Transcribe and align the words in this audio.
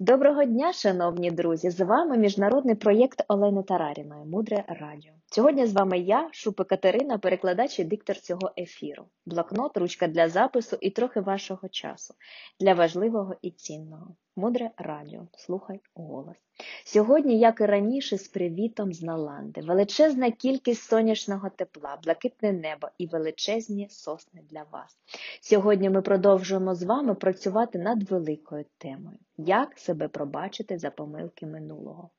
Доброго 0.00 0.44
дня, 0.44 0.72
шановні 0.72 1.30
друзі! 1.30 1.70
З 1.70 1.80
вами 1.80 2.16
міжнародний 2.16 2.74
проєкт 2.74 3.24
Олени 3.28 3.62
Тараріної 3.62 4.24
Мудре 4.24 4.64
Радіо. 4.68 5.12
Сьогодні 5.26 5.66
з 5.66 5.72
вами 5.72 5.98
я, 5.98 6.28
Шупи 6.32 6.64
Катерина, 6.64 7.18
перекладач 7.18 7.78
і 7.78 7.84
диктор 7.84 8.16
цього 8.16 8.50
ефіру, 8.58 9.04
блокнот, 9.26 9.76
ручка 9.76 10.06
для 10.06 10.28
запису 10.28 10.76
і 10.80 10.90
трохи 10.90 11.20
вашого 11.20 11.68
часу 11.68 12.14
для 12.60 12.74
важливого 12.74 13.34
і 13.42 13.50
цінного. 13.50 14.16
Мудре 14.38 14.70
Радіо. 14.76 15.26
Слухай 15.36 15.80
голос. 15.94 16.36
Сьогодні, 16.84 17.38
як 17.38 17.60
і 17.60 17.66
раніше, 17.66 18.18
з 18.18 18.28
привітом 18.28 18.92
з 18.92 19.02
Наланди, 19.02 19.60
величезна 19.60 20.30
кількість 20.30 20.82
сонячного 20.82 21.50
тепла, 21.50 21.98
блакитне 22.04 22.52
небо 22.52 22.88
і 22.98 23.06
величезні 23.06 23.88
сосни 23.90 24.42
для 24.50 24.62
вас. 24.62 24.98
Сьогодні 25.40 25.90
ми 25.90 26.02
продовжуємо 26.02 26.74
з 26.74 26.82
вами 26.82 27.14
працювати 27.14 27.78
над 27.78 28.10
великою 28.10 28.64
темою 28.78 29.18
як 29.36 29.78
себе 29.78 30.08
пробачити 30.08 30.78
за 30.78 30.90
помилки 30.90 31.46
минулого. 31.46 32.10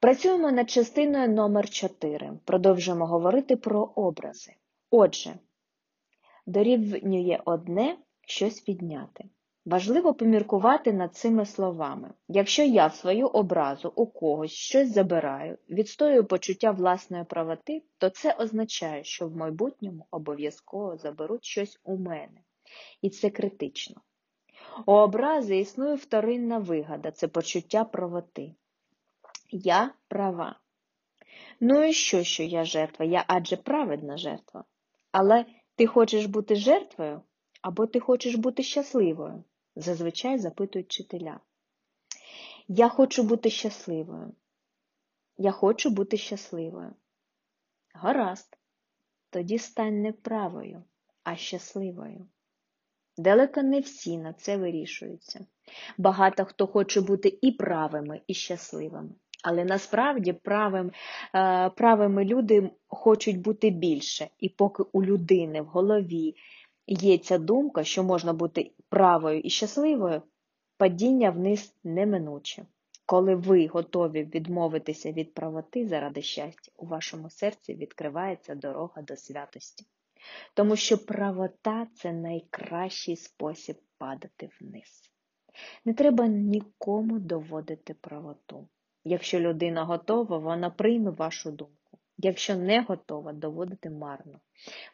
Працюємо 0.00 0.52
над 0.52 0.70
частиною 0.70 1.28
номер 1.28 1.70
4 1.70 2.32
Продовжуємо 2.44 3.06
говорити 3.06 3.56
про 3.56 3.82
образи. 3.82 4.52
Отже, 4.90 5.34
дорівнює 6.46 7.40
одне 7.44 7.96
щось 8.26 8.68
відняти. 8.68 9.24
Важливо 9.66 10.14
поміркувати 10.14 10.92
над 10.92 11.14
цими 11.14 11.46
словами. 11.46 12.10
Якщо 12.28 12.62
я 12.62 12.86
в 12.86 12.94
свою 12.94 13.26
образу 13.26 13.92
у 13.96 14.06
когось 14.06 14.50
щось 14.50 14.92
забираю, 14.92 15.58
відстоюю 15.70 16.24
почуття 16.24 16.70
власної 16.70 17.24
правоти, 17.24 17.82
то 17.98 18.10
це 18.10 18.32
означає, 18.32 19.04
що 19.04 19.28
в 19.28 19.36
майбутньому 19.36 20.06
обов'язково 20.10 20.96
заберуть 20.96 21.44
щось 21.44 21.80
у 21.84 21.96
мене. 21.96 22.40
І 23.02 23.10
це 23.10 23.30
критично. 23.30 24.00
У 24.86 24.92
образи 24.92 25.58
існує 25.58 25.94
вторинна 25.94 26.58
вигада 26.58 27.10
це 27.10 27.28
почуття 27.28 27.84
правоти. 27.84 28.54
Я 29.50 29.94
права. 30.08 30.60
Ну 31.60 31.82
і 31.82 31.92
що, 31.92 32.22
що 32.22 32.42
я 32.42 32.64
жертва? 32.64 33.06
Я 33.06 33.24
адже 33.28 33.56
праведна 33.56 34.16
жертва. 34.16 34.64
Але 35.12 35.44
ти 35.76 35.86
хочеш 35.86 36.26
бути 36.26 36.56
жертвою 36.56 37.22
або 37.62 37.86
ти 37.86 38.00
хочеш 38.00 38.34
бути 38.34 38.62
щасливою? 38.62 39.44
Зазвичай 39.76 40.38
запитують 40.38 40.86
вчителя. 40.86 41.40
Я 42.68 42.88
хочу 42.88 43.22
бути 43.22 43.50
щасливою. 43.50 44.34
Я 45.36 45.50
хочу 45.50 45.90
бути 45.90 46.16
щасливою. 46.16 46.94
Гаразд. 47.94 48.58
Тоді 49.30 49.58
стань 49.58 50.02
не 50.02 50.12
правою, 50.12 50.84
а 51.22 51.36
щасливою. 51.36 52.26
Далеко 53.16 53.62
не 53.62 53.80
всі 53.80 54.18
на 54.18 54.32
це 54.32 54.56
вирішуються. 54.56 55.46
Багато 55.98 56.44
хто 56.44 56.66
хоче 56.66 57.00
бути 57.00 57.38
і 57.42 57.52
правими, 57.52 58.20
і 58.26 58.34
щасливими. 58.34 59.10
Але 59.42 59.64
насправді 59.64 60.32
правим, 60.32 60.92
е, 61.34 61.70
правими 61.70 62.24
люди 62.24 62.70
хочуть 62.86 63.40
бути 63.40 63.70
більше. 63.70 64.28
І 64.38 64.48
поки 64.48 64.82
у 64.92 65.04
людини 65.04 65.60
в 65.60 65.66
голові 65.66 66.34
є 66.86 67.18
ця 67.18 67.38
думка, 67.38 67.84
що 67.84 68.04
можна 68.04 68.32
бути 68.32 68.72
правою 68.88 69.40
і 69.40 69.50
щасливою, 69.50 70.22
падіння 70.76 71.30
вниз 71.30 71.74
неминуче. 71.84 72.66
Коли 73.06 73.34
ви 73.34 73.66
готові 73.66 74.24
відмовитися 74.24 75.12
від 75.12 75.34
правоти 75.34 75.88
заради 75.88 76.22
щастя, 76.22 76.72
у 76.76 76.86
вашому 76.86 77.30
серці 77.30 77.74
відкривається 77.74 78.54
дорога 78.54 79.02
до 79.02 79.16
святості. 79.16 79.86
Тому 80.54 80.76
що 80.76 80.98
правота 80.98 81.86
це 81.94 82.12
найкращий 82.12 83.16
спосіб 83.16 83.76
падати 83.98 84.50
вниз. 84.60 85.10
Не 85.84 85.94
треба 85.94 86.26
нікому 86.26 87.18
доводити 87.18 87.94
правоту. 87.94 88.68
Якщо 89.04 89.40
людина 89.40 89.84
готова, 89.84 90.38
вона 90.38 90.70
прийме 90.70 91.10
вашу 91.10 91.50
думку. 91.50 91.83
Якщо 92.24 92.56
не 92.56 92.82
готова, 92.82 93.32
доводити 93.32 93.90
марно. 93.90 94.40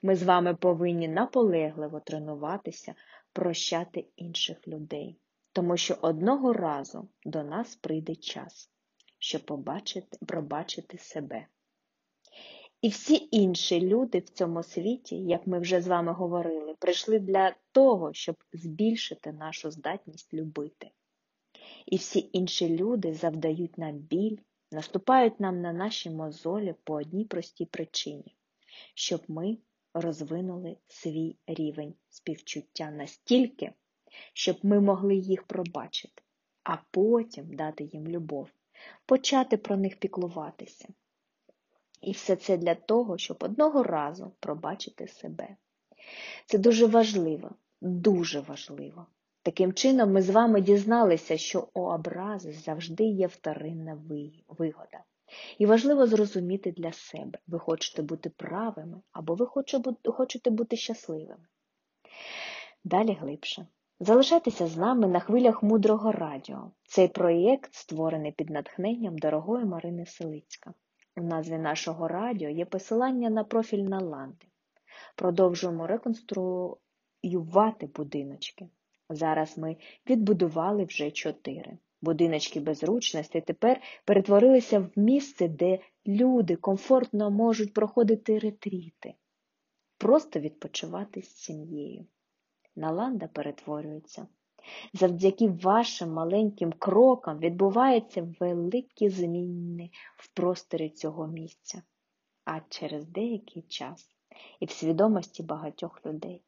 Ми 0.03 0.17
з 0.17 0.23
вами 0.23 0.55
повинні 0.55 1.09
наполегливо 1.09 2.01
тренуватися, 2.01 2.95
прощати 3.33 4.07
інших 4.17 4.69
людей. 4.69 5.17
Тому 5.53 5.77
що 5.77 5.97
одного 6.01 6.53
разу 6.53 7.09
до 7.25 7.43
нас 7.43 7.77
прийде 7.77 8.15
час, 8.15 8.71
щоб 9.19 9.45
побачити, 9.45 10.19
пробачити 10.27 10.99
себе. 10.99 11.47
І 12.83 12.89
всі 12.89 13.29
інші 13.31 13.81
люди 13.81 14.19
в 14.19 14.29
цьому 14.29 14.63
світі, 14.63 15.17
як 15.17 15.47
ми 15.47 15.59
вже 15.59 15.81
з 15.81 15.87
вами 15.87 16.13
говорили, 16.13 16.75
прийшли 16.79 17.19
для 17.19 17.55
того, 17.73 18.13
щоб 18.13 18.37
збільшити 18.53 19.33
нашу 19.33 19.71
здатність 19.71 20.35
любити. 20.35 20.91
І 21.87 21.97
всі 21.97 22.31
інші 22.33 22.77
люди 22.77 23.15
завдають 23.15 23.79
нам 23.79 23.93
біль, 23.93 24.37
наступають 24.73 25.41
нам 25.41 25.61
на 25.61 25.73
наші 25.73 26.11
мозолі 26.11 26.75
по 26.85 26.95
одній 26.95 27.25
простій 27.25 27.67
причині, 27.67 28.37
щоб 28.95 29.23
ми 29.29 29.59
розвинули 29.95 30.77
свій 30.87 31.37
рівень 31.47 31.95
співчуття 32.09 32.91
настільки, 32.91 33.73
щоб 34.33 34.59
ми 34.63 34.81
могли 34.81 35.17
їх 35.17 35.43
пробачити, 35.43 36.23
а 36.65 36.77
потім 36.91 37.55
дати 37.55 37.85
їм 37.85 38.09
любов, 38.09 38.51
почати 39.07 39.57
про 39.57 39.77
них 39.77 39.99
піклуватися. 39.99 40.89
І 42.01 42.13
все 42.13 42.37
це 42.37 42.57
для 42.57 42.75
того, 42.75 43.19
щоб 43.19 43.37
одного 43.41 43.83
разу 43.83 44.33
пробачити 44.41 45.09
себе. 45.09 45.57
Це 46.47 46.59
дуже 46.59 46.87
важливо, 46.87 47.51
дуже 47.81 48.41
важливо. 48.41 49.07
Таким 49.43 49.73
чином, 49.73 50.12
ми 50.12 50.23
з 50.23 50.31
вами 50.31 50.61
дізналися, 50.61 51.37
що 51.37 51.69
у 51.75 51.81
образи 51.81 52.53
завжди 52.53 53.05
є 53.05 53.27
вторинна 53.27 54.03
вигода. 54.49 55.05
І 55.59 55.67
важливо 55.67 56.06
зрозуміти 56.06 56.73
для 56.73 56.93
себе, 56.93 57.39
ви 57.47 57.59
хочете 57.59 58.03
бути 58.03 58.31
правими 58.31 59.01
або 59.12 59.34
ви 59.34 59.47
хочете 60.05 60.51
бути 60.51 60.77
щасливими. 60.77 61.47
Далі 62.84 63.12
глибше. 63.12 63.67
Залишайтеся 64.01 64.67
з 64.67 64.77
нами 64.77 65.06
на 65.06 65.21
хвилях 65.21 65.62
мудрого 65.62 66.12
радіо. 66.12 66.71
Цей 66.83 67.09
проєкт 67.09 67.75
створений 67.75 68.33
під 68.33 68.51
натхненням 68.51 69.19
дорогої 69.19 69.65
Марини 69.65 70.07
Селицька. 70.07 70.75
У 71.17 71.22
назві 71.22 71.59
нашого 71.59 72.09
радіо 72.09 72.49
є 72.49 72.65
посилання 72.65 73.31
на 73.31 73.45
профіль 73.45 73.83
Наланди. 73.83 74.47
Продовжуємо 75.17 75.87
реконструювати 75.87 77.87
будиночки. 77.95 78.69
Зараз 79.10 79.59
ми 79.59 79.76
відбудували 80.10 80.84
вже 80.84 81.10
чотири. 81.10 81.78
Будиночки 82.03 82.60
безручності 82.60 83.41
тепер 83.41 83.81
перетворилися 84.04 84.81
в 84.81 84.91
місце, 84.97 85.48
де 85.48 85.78
люди 86.06 86.56
комфортно 86.56 87.31
можуть 87.31 87.75
проходити 87.75 88.38
ретріти, 88.38 89.15
просто 89.98 90.41
відпочивати 90.41 91.22
з 91.22 91.37
сім'єю. 91.37 92.06
Наланда 92.76 93.26
перетворюється. 93.26 94.26
Завдяки 94.93 95.48
вашим 95.48 96.12
маленьким 96.12 96.72
крокам 96.72 97.38
відбуваються 97.38 98.34
великі 98.41 99.09
зміни 99.09 99.91
в 100.16 100.34
просторі 100.34 100.88
цього 100.88 101.27
місця, 101.27 101.82
а 102.44 102.60
через 102.69 103.06
деякий 103.06 103.62
час 103.62 104.16
і 104.60 104.66
в 104.66 104.71
свідомості 104.71 105.42
багатьох 105.42 106.06
людей. 106.06 106.42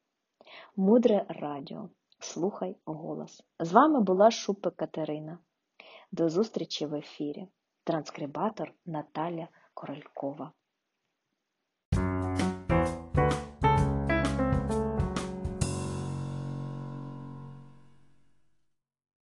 Мудре 0.76 1.26
радіо. 1.28 1.88
Слухай 2.24 2.76
голос. 2.84 3.42
З 3.60 3.72
вами 3.72 4.00
була 4.00 4.30
Шупа 4.30 4.70
Катерина. 4.70 5.38
До 6.12 6.28
зустрічі 6.28 6.86
в 6.86 6.94
ефірі. 6.94 7.48
Транскрибатор 7.84 8.72
Наталя 8.86 9.48
Королькова. 9.74 10.52